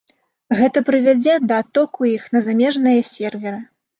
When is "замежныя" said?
2.47-3.05